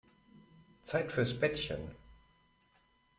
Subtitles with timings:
[0.81, 1.91] Zeit fürs Bettchen.